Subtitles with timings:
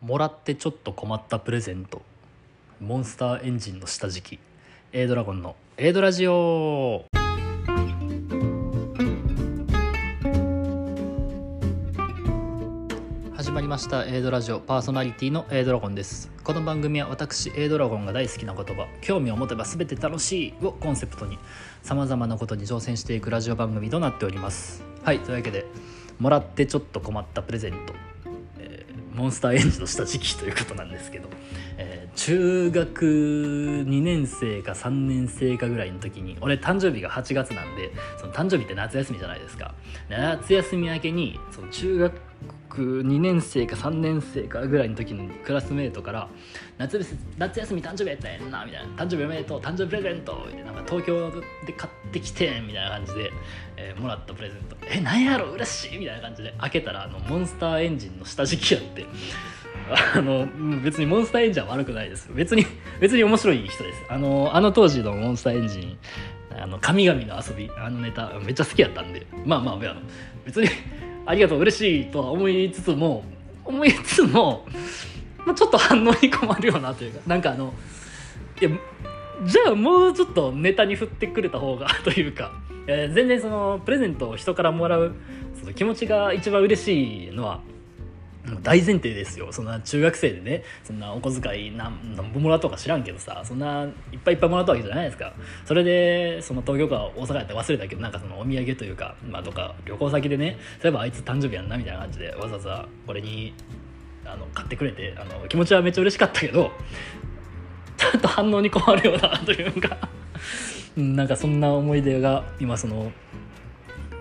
[0.00, 2.02] もらってちょっと困ったプレゼント。
[2.80, 4.40] モンスターエンジンの下敷き。
[4.92, 5.56] A ドラゴンの。
[5.76, 7.04] A ドラジオ。
[13.34, 14.06] 始まりました。
[14.06, 14.60] A ドラジオ。
[14.60, 16.30] パーソナリティの A ドラゴンです。
[16.44, 18.86] この番組は私 A ドラゴンが大好きな言葉。
[19.00, 20.64] 興味を持てば全て楽しい。
[20.64, 21.40] をコンセプトに
[21.82, 24.84] さまざまなことに挑戦していくラジオ番組となっております。
[25.02, 25.66] はいというわけで
[26.20, 27.94] もらってちょっと困ったプレゼント。
[29.18, 31.28] モンスターエンジンの下敷きということなんですけど、
[31.76, 37.90] えー、中学2年生か3年生かぐらいの時に俺誕生日が8月なんで
[38.20, 39.74] その誕生日って夏休みじゃないですか。
[40.08, 42.27] 夏休み明けにその中学
[42.70, 46.28] 2年生か3年生かぐらいの時のクラスメートから
[46.76, 47.04] 夏
[47.36, 49.04] 夏休み誕生日やったやんなみたいな。
[49.04, 50.72] 誕生日おめでとう誕生日プレゼントみたいな。
[50.72, 51.30] なんか東京
[51.66, 53.32] で買ってきてみたいな感じで、
[53.76, 54.76] えー、もらったプレゼント。
[54.86, 55.46] えなんやろ？
[55.46, 55.98] う嬉しい！
[55.98, 59.06] みたいな感じで開けたらあのモンスターエンジンの下敷きやって
[60.14, 60.46] あの
[60.82, 62.30] 別にモンスターエンジンは悪くないです。
[62.32, 62.64] 別に
[63.00, 64.04] 別に面白い人です。
[64.08, 65.98] あのあの当時のモンスターエンジン
[66.60, 69.26] あの神々の遊びあのネタめっちゃ好きやったんで。
[69.44, 69.78] まあまあ
[70.44, 70.68] 別に
[71.28, 71.60] ありがとう。
[71.60, 73.22] 嬉しいとは思いつつも
[73.68, 74.64] 思いつつも、
[75.44, 77.74] まあ、ちょっと反応に困るよなというかなんかあの
[78.60, 78.70] いや
[79.44, 82.52] じゃあもうちょっとネタに振ってくれた方が というか、
[82.86, 85.14] えー、全然そのプレゼントを人からもらう
[85.60, 87.60] その気持ちが一番嬉しいのは
[88.62, 89.52] 大前提ですよ。
[89.52, 95.32] そんな中学生でねそんなお小遣い何何本もらうとか知らんけどさそんないっぱいいっぱいもらったわけじゃないですか。
[95.64, 103.54] それでその東京か大阪やったら忘れたけどなんかそのお土産というかまあとか旅行先でねそういえばあいつ誕生日やんなみたいな感じでわざわざ俺に
[104.24, 106.70] あの買ってくれてあの気持ちはめっちゃ嬉しかったけど
[107.96, 109.96] ちゃんと反応に困るような というか
[110.96, 113.12] なんかそんな思い出が今その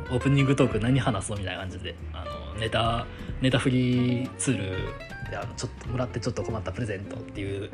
[0.09, 3.06] オープニングトーク何話そうみたいな感じであのネタ
[3.41, 4.63] ネタフリーツール
[5.30, 7.69] であのちょっともらってちょっと困ったプレゼントっていう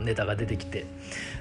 [0.00, 0.86] ネタが出てきて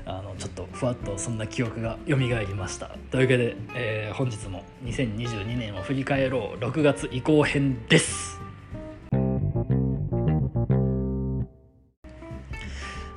[0.05, 2.87] あのちょっとふわっとそんな記憶が蘇りました。
[3.11, 8.39] というわけで、えー、本日も2022年を振り返ろう6月移行編です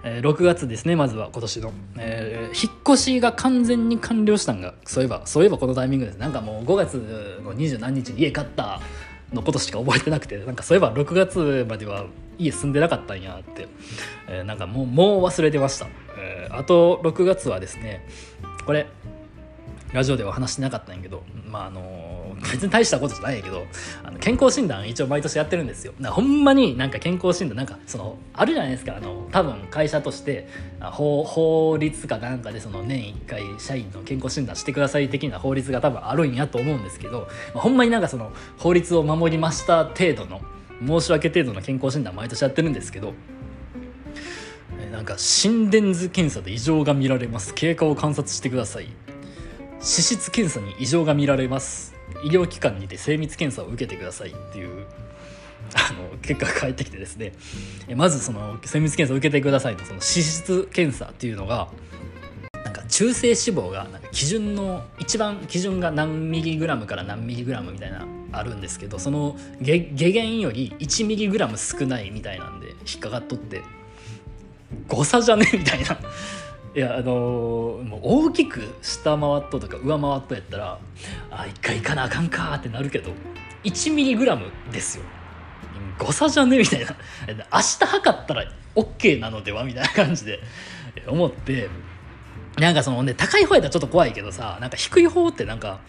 [0.04, 8.80] え6月ですねまずは今年の、えー、引っ越しが完全に完了したんがそういえばそういえばこのタイミングですなんかもう5月の二十何日に家買った。
[9.32, 12.06] のことしか覚えてなくてなんかそういえば6月までは
[12.38, 13.68] 家住んでなかったんやって、
[14.28, 15.86] えー、なんかもうもう忘れてました、
[16.18, 18.06] えー、あと6月はですね
[18.66, 18.86] これ
[19.92, 23.66] ラジオでは話してなかったんやけどまああの別に大したことじゃないんやけど
[24.04, 25.92] あの健康診断一応毎年やってるんですよ。
[26.04, 28.96] ほんまになんか健康診断なんかそのあるじゃないですか。
[28.96, 30.48] あの多分会社として
[30.80, 40.40] 法法律かなんかでその年1回社員の健康診断してください的な法律が多分あるんやと思うんですけど、まあ、ほんまになんかその法律を守りました程度の
[40.84, 43.14] 申し訳程度の健康診断毎年やってるんですけど
[44.90, 47.54] なんか心電図検査で異常が見られます。
[47.54, 48.88] 経過を観察してください。
[49.70, 51.94] 脂質検査に異常が見られます。
[52.24, 54.86] 医療機関にて精密検査を受けてくださいっていう
[55.74, 57.32] あの結果が返ってきてですね。
[57.96, 61.68] まずその精密検査を受けてくださいのその脂質検査っていうのが
[62.64, 73.62] なんか中性脂肪がなんか基準の一番基準が何ミリグラムから何ミリグラムみたいなあるんですけどその下限より1ミリグラム少ないみたいなんで引っかかっとって
[74.88, 75.46] 誤差じゃね？
[75.52, 75.98] みたいな。
[76.74, 80.78] いやあのー、もう大きく下回っととか上回っとやったら
[81.30, 83.10] あ一回行かなあかんかってなるけど
[83.64, 85.04] 1mg ですよ。
[85.98, 86.96] 誤差じゃねみたいな。
[87.52, 88.44] 明日測ったら
[88.74, 90.40] OK なのではみたいな感じで
[91.06, 91.68] 思って
[92.58, 95.80] なんかそのね高い方やったらちょっと怖いけどさなんか低い方ってなんか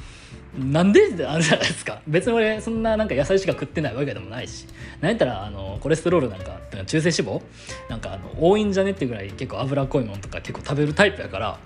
[0.58, 2.02] なんでってあるじゃないですか。
[2.08, 4.68] 別に俺そんななんか野菜しか食ってないわけでもないし。
[5.02, 7.44] なんやったらあのコレステロールなんか中性脂肪？
[7.90, 11.60] なんかあの多いんじゃねってぐらい結構脂っこいものとか結構食べるタイプやから。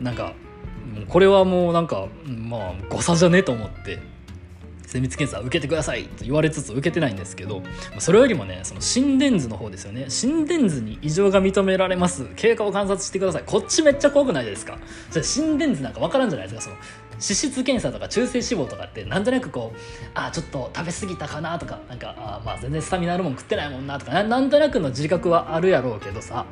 [0.00, 0.32] なんか
[1.08, 3.98] これはもうなんかまあ誤差じゃねと思って
[4.86, 7.62] 精密検査受けてくださいと言われつつ受けてないんですけど
[7.98, 10.06] それよりもねその心電図の方ですよね。
[10.08, 12.26] 心電図に異常が認められます。
[12.36, 13.44] 経過を観察してください。
[13.46, 14.78] こっちめっちゃ怖くないですか？
[15.10, 16.70] それ心電図なんか分からんじゃないですか？
[16.70, 16.76] その
[17.14, 19.78] 脂質検査とか中性脂肪とかってなんとなくこう
[20.14, 26.46] あちょっと食べ過ぎたかなとかなんかあまあ全然スタミナあるもん食ってないもんなとかなんとなくの自覚はあるやろうけどさ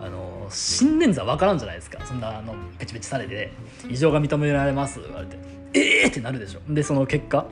[0.00, 2.04] あの心電図は分からんじゃないですか。
[2.04, 3.52] そんなあのペチペチされて
[3.88, 5.36] 異常が認められます言われて。
[5.72, 6.60] ええー、ってなるでしょ。
[6.68, 7.46] でその結果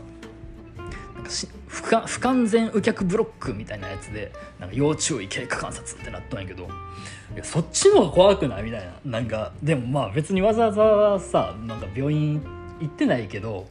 [1.15, 8.63] なんかし不不完全右脚ブロックみたいなやつでなんか要注意経過観察ってなったんやけどいやそっちの方が怖くない？
[8.65, 9.19] みたいな。
[9.19, 12.43] なんかでもまあ別にわざわざさなんか病院
[12.81, 13.67] 行ってないけど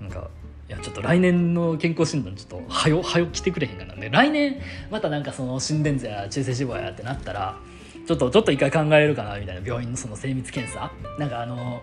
[0.00, 0.30] なんか
[0.68, 3.94] いやちょっと来年の健康診断ちょっとはよはよ来てくれへんかな。
[3.96, 4.60] ね来年
[4.90, 7.58] またなんかその心電図や中性脂肪やってなったら
[8.06, 9.66] ちょっとちょっと一回考えるかなみたいな。
[9.66, 10.92] 病院のその精密検査。
[11.18, 11.82] なんかあの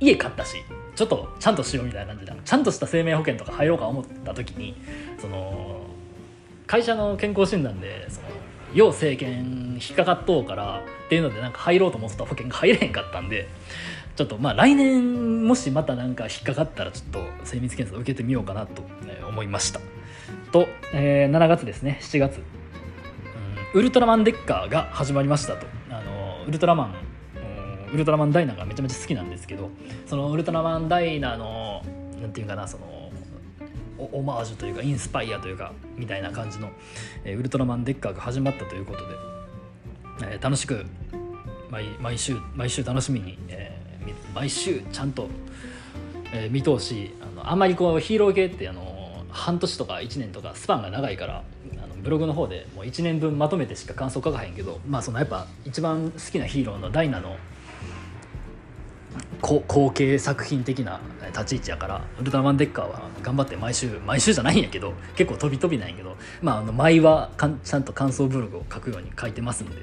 [0.00, 0.56] 家買ったし。
[0.94, 4.76] ちょっとちゃんとしようみたいな感じでちゃんとした生命保険とか入ろうか思った時に
[5.18, 5.82] その
[6.66, 8.28] 会社の健康診断でその
[8.72, 13.48] 要政権引っかかっとうからっていうのでなんか入ろうと思ってた保険が入れへんかったんで
[14.16, 18.82] ちょっとまあ来年もしまたなんか引っかかったらちょっと精密検査を受けてみようかなと
[19.28, 19.80] 思いました。
[20.52, 21.98] と、えー、7月ですね。
[22.00, 22.38] 7月、
[23.74, 25.66] うん、ウルトラマンデッカーが始まりましたと。
[25.90, 26.94] あのウルトラマン
[27.94, 29.70] ウルトラマンダイナがめちゃめちゃ好きなんですけど
[30.06, 31.82] そのウルトラマンダイナの
[32.20, 33.10] なんていうかなその
[34.12, 36.70] オマージュというかインスパイアというかみたいな感じの、
[37.24, 39.14] えー、ウルトラマンデッカーが始まったということで、
[40.32, 40.84] えー、楽しく
[41.70, 45.28] 毎毎週毎週楽しみに、えー、毎週ちゃんと、
[46.32, 51.44] えー、見通しあのあんまりこうヒーロー系ってあの半年とか1年とかスパンが長いから
[51.74, 57.36] あのブログの方でもう1年分まとめてしか感想書かへんけどまあそのやっぱ一番好きなヒーローのダイナの
[59.40, 67.30] 後継作品的な立ち位置やからウルトラマンデッカーは頑張って毎週毎週じゃないんやけど結構飛び飛びなんやけど、まあ、あの毎は
[67.64, 69.76] ちゃんと感想ブログを書くように書いてますんで、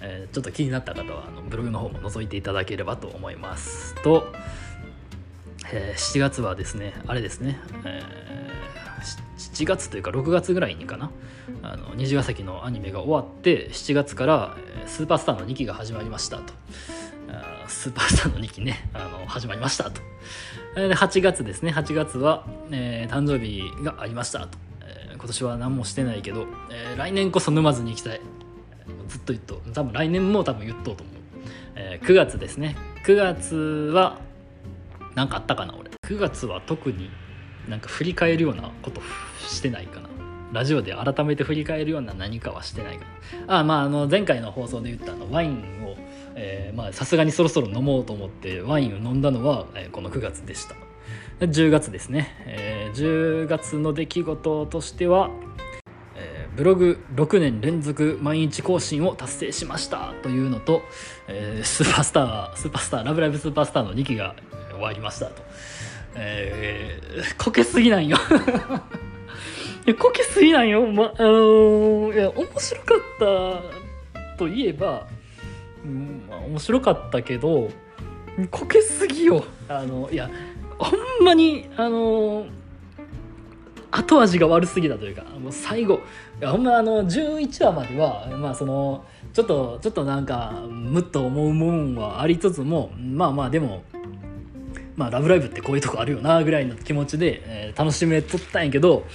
[0.00, 4.32] えー、ちょっと気になった方はあのブログの方も覗いていただければと思いますと、
[5.72, 11.10] えー、7月はですねあれですね、えー、7月というか6月ぐらいにかな
[11.62, 14.56] あの虹ヶ崎のアニメが終わって7月から
[14.86, 16.52] スーパースターの2期が始まりましたと。
[17.66, 20.00] スーパースターの2期ねあの始まりましたと。
[20.74, 21.72] で8月ですね。
[21.72, 28.20] 8月は、えー、誕生日がありましたと、えー、今年は何もしてないけど、えー、来年こそ沼津に行きたい。
[29.08, 31.16] ずっと言っと多分来年も多分言っとうと思う、
[31.74, 32.76] えー、9月ですね。
[33.04, 34.18] 9月は
[35.14, 35.90] 何かあったかな俺。
[36.06, 37.10] 9月は特に
[37.68, 39.00] なんか振り返るようなこと
[39.38, 40.08] してないかな。
[40.52, 43.04] ラジオで改めて振り返るような何かはしてないか
[43.46, 43.58] な。
[43.60, 45.96] あまああの前回の放送で言ったあのワインを
[46.92, 50.74] さすがにそろそろ飲もうと思ってワインを飲んだのは、えー、この9月でした。
[51.40, 55.30] 10月ですね、えー、10月の出来事としては、
[56.14, 60.82] えー、ブログ6年連続毎日更新を達成しましたというのと、
[61.28, 64.36] えー、スーパースタースーパースターラブライブスーパースターの2期が
[64.72, 65.42] 終わりましたと、
[66.14, 68.18] えー、こけすぎなんよ。
[69.86, 73.62] いやこけすぎなんよ、まあのー、いや面白かっ
[74.28, 75.08] たといえば
[75.84, 77.70] うんまあ、面白かったけど
[78.50, 79.44] こけすぎよ。
[79.68, 80.30] あのいや
[80.78, 82.46] ほんまにあの
[83.90, 86.00] 後味が悪すぎたというかもう最後
[86.40, 93.82] いやほんまあの11話まではまあそのちょっとちょっとなんかむっと思うもんはありつつもまあまあでも
[94.96, 99.06] まあ、ラブライブってこういうとこあるよなぐらいの気持ちで、えー、楽しめとったんやけど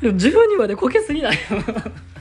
[0.00, 1.38] 12話でこけすぎない。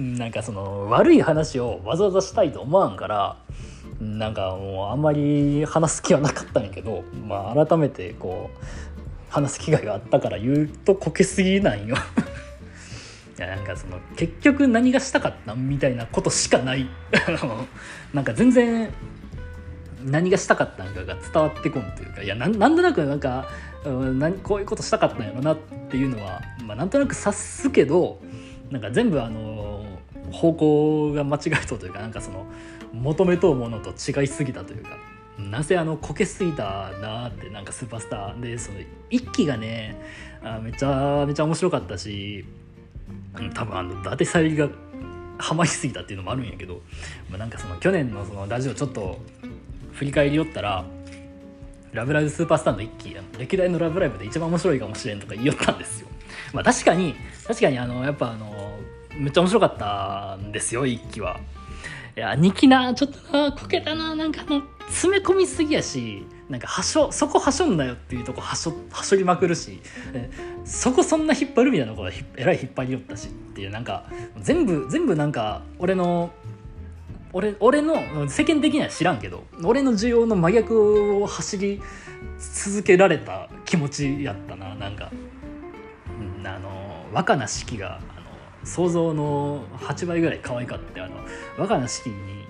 [0.00, 3.36] なんかその悪い話をわざわざしたいと思わんから
[4.00, 8.64] なんかもうあんまり話す気はなかったんやけど、まあ、改めてこう
[9.28, 11.96] 話す機会があったから言うとこけすぎないよ。
[13.38, 16.86] いやなんかその結局何がしたかったみたいなことしかない。
[18.14, 18.90] なんか全然
[20.04, 23.46] 何がしたかったんかが伝わってこんというかいやなんとなくなんか、
[23.84, 25.58] うん、こういうことしたかったんやろなっ
[25.90, 28.18] ていうのは、まあ、なんとなく察すけど
[28.70, 29.59] なんか全部あの
[30.32, 32.46] 方向が間違えとというかなんかその
[32.92, 34.90] 求めとうものと違いすぎたというか
[35.38, 39.96] なぜあのこけすぎたなってなんかスーパースターでその一期がね
[40.42, 42.44] あめちゃめちゃ面白かったし
[43.54, 44.68] 多分あの伊達沙莉が
[45.38, 46.82] ハマりすぎたっていうのもあるんやけど、
[47.30, 49.18] まあ、なんかその去年のそのラジオちょっと
[49.92, 50.84] 振り返りよったら
[51.92, 56.08] 「ラブライブスーパースターの一期歴代のラブライブで一番面白いかもしれん」とか言いよったんですよ。
[56.52, 57.14] まあ、確かに
[57.46, 58.50] 確かにあのやっぱあの
[59.20, 61.38] めっちゃ面白かったんですよ一期は。
[62.16, 69.80] いや2期なちょっとなこけたななんかあの詰め込みすぎやしなんかはしょそこはしょんなよっていうとこはしょはしょりまくるし
[70.64, 74.06] そこそんな引っ張るみたいなころえらい引っ張りよったしっていうなんか
[74.40, 76.30] 全部全部なんか俺の
[77.32, 81.80] 俺俺の世間的には知らんけど俺の需要の真逆を走り
[82.38, 85.10] 続けられた気持ちやったななんか、
[86.40, 88.00] うん、あの若菜式が
[88.64, 91.16] 想像の8倍ぐらい可愛かってあの
[91.58, 92.40] 若菜式に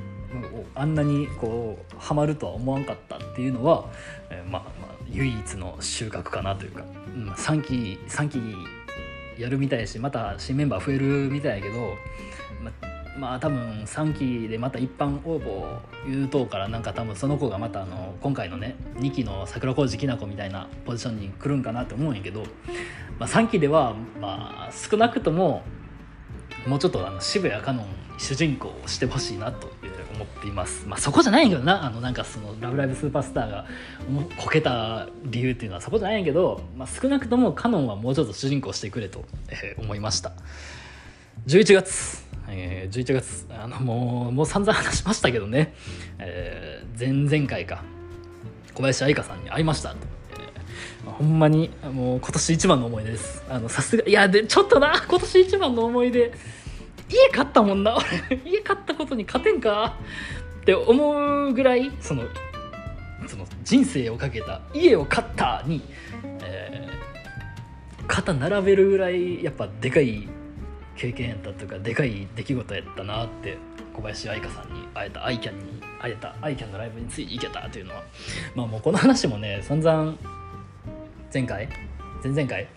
[0.75, 3.87] あんなにこうハマるとは思わんかったっていうのは、
[4.31, 8.41] えー、まあ、まあ、唯一の収穫かなというか、うん、3期3期
[9.41, 11.95] やるみたいしまた新メンバー増えるみたいやけど、
[12.63, 12.71] ま
[13.19, 22.45] まあ多分3期でまた一般応募言うとうからなんか多分その子がまたあの今回のね2期の桜小路きな子みたいなポジションに来るんかなって思うんやけど、
[23.19, 25.63] まあ、3期ではまあ少なくとも
[26.67, 27.87] もうちょっとあの渋谷かのん
[28.19, 29.73] 主人公をしてほしいなと
[30.15, 30.87] 思っています。
[30.87, 31.87] まあ、そこじゃないんやけどな。
[31.87, 33.67] あのなんかその「ラブライブスーパースター」が
[34.37, 40.33] こけた理由っていうのはそこじゃないんやけど、まあ、少なくともカノンはもうちょっと主人公してくれと、えー、思いました。
[41.47, 42.29] 11月。
[42.49, 43.47] えー、11月。
[43.51, 45.75] あのもうもう散々話しましたけどね、
[46.19, 47.83] えー、前々回か。
[48.75, 49.97] 小林愛香さんに会いましたと、
[51.07, 53.43] ほんまにもう今年一番の思い出です。
[53.49, 56.33] あのさすがいやでちょっとな今年一番の思い出。
[57.09, 58.41] 家買ったもんな俺。
[58.45, 59.97] 家買ったことに勝てんか
[60.61, 62.25] って思うぐらいその
[63.27, 65.83] その人生をかけた家を買ったに、
[66.43, 70.29] えー、肩並べるぐらいやっぱでかい
[70.97, 73.57] 経験やったというかでかい出来事やったなって
[73.95, 78.03] 小林愛香さんに会えたアイキャンに会えたアイキャンのライブについて行けたというのは。
[78.55, 80.15] まあもうこの話もね散々
[81.33, 81.69] 前回？
[82.23, 82.69] 前々回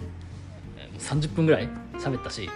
[1.00, 2.50] ？30分ぐらい喋ったし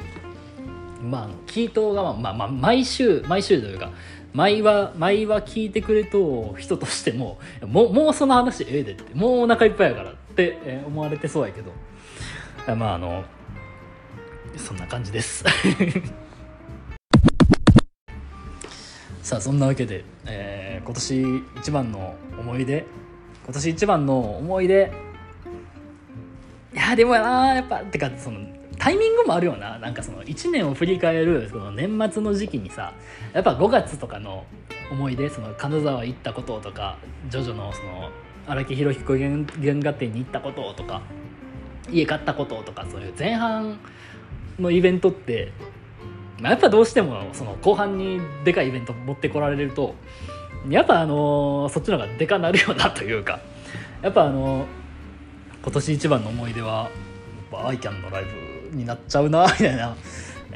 [1.01, 3.91] まあキートがまあまあ毎週毎週というか
[4.33, 11.71] 毎は毎は聞いてくれと人としてももうもうその話ええでってもうお腹いっぱいやからって思われてそうやけど。
[12.75, 13.23] まああの
[14.57, 15.43] そんな感じです。
[19.21, 22.85] さあそんなわけで、えー、今年一番の思い出
[23.45, 24.91] 今年一番の思い出
[26.77, 28.39] やでもなやっぱてかその
[28.77, 29.79] タイミングもあるよな。
[29.79, 32.93] なんかその1年を振り返るその年末の時期にさ
[33.33, 34.45] やっぱ5月とかの
[34.91, 36.97] 思い出その金沢行ったこととか
[37.29, 38.09] ジョジョのその
[38.45, 39.45] 荒木宏彦原
[39.79, 41.01] 画展に行ったこととか
[41.89, 43.79] 家買ったこととかそういう前半
[44.59, 45.51] のイベントって、
[46.39, 49.95] まあ、やっぱどうしてもその後半にでかいイベント持ってこられると
[50.69, 53.39] やっぱあのそっちの方がでかなるよなというか
[54.01, 54.65] やっぱあの
[55.67, 56.83] 今年一番の思い出は
[57.51, 58.23] やっぱアイキャンのライ
[58.71, 59.97] ブになっちゃうな みたいな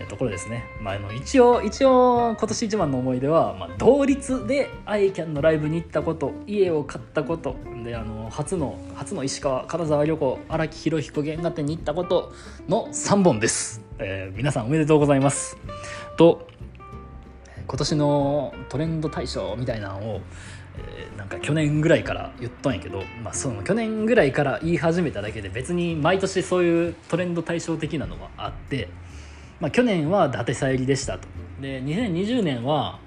[0.08, 12.32] ところですね、まあ、あの一応一応今年一番の思い出は、まあ、同率でアイキャンのライブに行ったこと家を買ったことであの初の初の石川金沢旅行荒木宏彦原画展に行ったこと
[12.70, 15.58] の3本ですえー、皆さんおめでとうございます。
[16.18, 16.48] と
[17.68, 20.22] 今年のトレンド大賞みたいなのを、
[21.18, 28.90] なんか去年ぐらいから言っとんやけど、まあ、その去年ぐらいから言い始めただけで別に毎年そういうトレンド対象的なのはあって、
[29.60, 31.28] まあ、去年は伊達さゆりでしたと。
[31.62, 33.00] で2020年は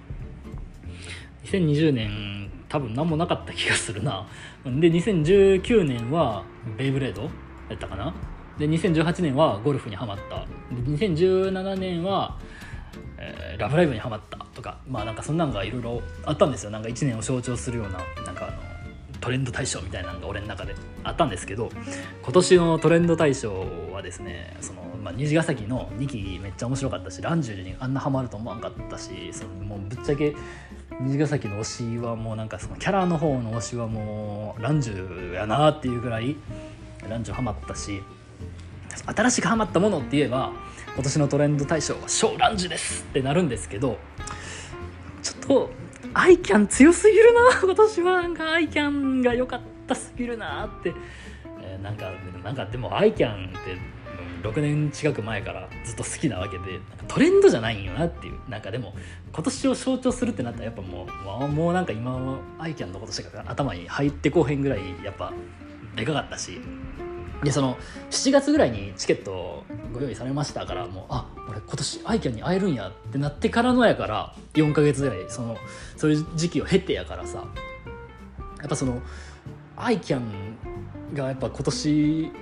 [1.44, 4.26] 2020年多分何もなかった気がするな。
[4.64, 6.44] で2019年は
[6.76, 7.22] ベイブレード
[7.68, 8.14] やったかな
[8.58, 12.38] で2018年はゴルフにはまったで2017年は、
[13.18, 16.70] えー、ラブライブにはまったかまあなんかそんなんがいろいろあったんですよ。
[16.70, 18.56] なんか1年を象徴するようななんかあの
[19.20, 21.70] トレンド大賞みたいなのが俺の中であったんですけど
[22.22, 30.34] 今年のトレンド大賞はですねその、まあ、虹ヶ崎の2期めっちゃ面白かったしランジュにあんなハマると思わんかったしそのもうぶっちゃけ
[31.00, 36.36] 虹ヶ崎の推しはもうなんかそのキャラの方の推しはもうランジュやなっていうぐらい
[37.08, 38.02] ランジュハマったし
[39.06, 40.52] 新しくハマったものって言えば
[40.94, 43.98] 今年のトレンド大賞は「小ランジュです」ってなるんですけど
[45.46, 45.70] と
[46.12, 47.60] アイキャン強すぎるな。
[47.62, 50.92] 今年はなんかアイキャンが良かったすぎるなって、
[51.60, 52.10] えー、なんか
[52.42, 53.76] なんかでもアイキャンって
[54.48, 58.38] 6年近く前からずっと好きなわけでトレンドじゃないんよなっていう。
[58.48, 58.94] なんかでも
[59.32, 61.06] 今年を象徴するってなったらやっぱも
[61.44, 65.32] うもうなんか今アイキャンのことしか頭に入ってこうへんぐらいやっぱ
[65.96, 66.60] でかかったし。
[67.42, 67.76] でその
[68.10, 75.56] 7月ぐらいにチケットご用意されましたからもうあ俺今年アイキャンに会えるんやってなってからのやから4ヶ月ぐらいその
[75.96, 77.44] そういう時期を経てやからさ
[78.60, 79.02] やっぱその
[79.76, 80.54] アイキャン
[81.12, 82.32] がやっぱ今年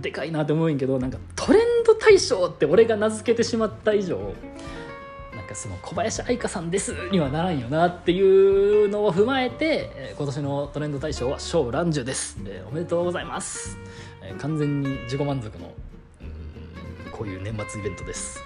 [0.00, 4.18] でかいなって思うんやけどなんかトレンド大賞って俺が名付けてしまった以上
[5.34, 13.78] なんかその小林愛香さんですにはならんよなっていうのを踏まえて今年のトレンド大賞は小ランジュです、えー、おめでとうございます。
[14.38, 15.72] 完全に自己満足の
[17.12, 18.42] こういう年末イベントです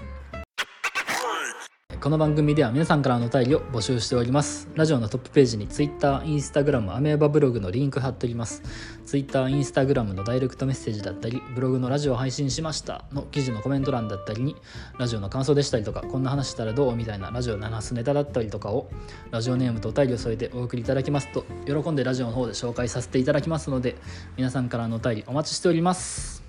[2.04, 4.68] この番組では皆さんからのお便りを募集しております。
[4.74, 8.62] ラジオのトップページに Twitter、Instagram、アメーバブログのリンク貼っております。
[9.06, 14.54] Twitter、Instagram のダイレクトメッセージだったりブログのラジオ配信しましたの記事のコメント欄だったりに
[14.98, 18.90] ラジオの感想でしたりとかこんな話したらどうみたいなラジオの話すネタだったりとかを
[19.30, 23.96] ラジオネームとお便りを添えてお送りいただきますと喜んでラジオの方で紹介させていただきますので
[24.36, 26.44] 皆さんからのお便りお待ちしております。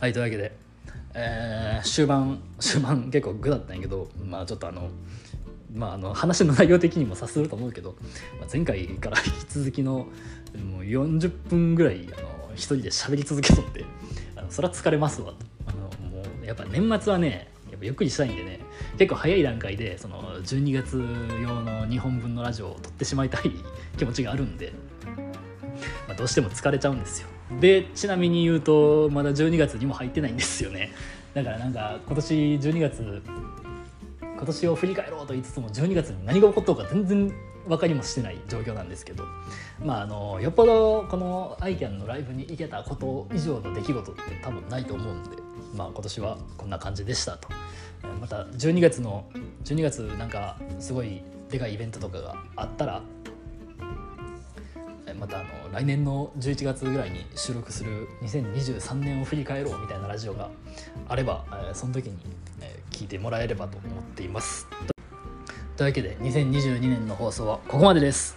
[0.00, 0.52] はいというわけで、
[1.12, 4.88] えー終盤 終盤結構グだったんやけどまあちょっとあの
[5.74, 7.94] まあ、あの話の内容的にも察すると思うけど、
[8.40, 13.84] まあ、前回から引き続きのもう40分ぐらいあの一人で喋り続けとって
[14.36, 15.36] あのそれは疲れますわと。
[15.66, 18.58] あのもうやっぱ年末はねやっぱゆっくりしたいんでね
[18.98, 23.52] 結構早い段階でその12月用の2本分のラジオを撮ってしまいたい
[23.98, 24.72] 気持ちがあるんで、
[26.08, 27.28] まあ、どうしても疲れちゃうんですよ。
[27.58, 30.92] でちなみに言うとまだ12月にも入ってないんですよね。
[31.34, 33.22] だからなんか今年12月
[34.20, 37.32] 今年を振り返ろうと言いつつも12月に何が起こったのか全然
[37.68, 39.24] 分かりもしてない状況なんですけど。
[39.84, 45.30] まああのよっぽどこのアイキャンのライブに行けたこと以上の出来事って多分ないと思うんで
[45.74, 47.48] まあ今年はこんな感じでしたと。
[48.20, 49.24] また12月の
[49.64, 53.02] 12月なんかすごいでかいイベントとかがあったら
[55.14, 60.50] またあの来年の11月ぐらいに収録する2023年を振り返ろうみたいなラジオが
[61.08, 62.16] あれば、えその時に、
[62.60, 64.66] え聞いてもらえればと思っています。
[65.76, 68.36] というわけで2022年の放送はここまでです。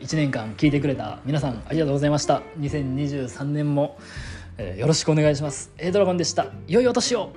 [0.00, 2.42] 1年間聞いてくれた皆さんありがとうございました。
[2.58, 3.98] 2023年も、
[4.58, 5.70] えよろしくお願いします。
[5.78, 6.46] A ドラゴンでした。
[6.66, 7.32] 良いお年を